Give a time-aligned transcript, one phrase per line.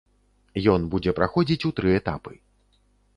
[0.75, 2.33] Ён будзе праходзіць у тры этапы.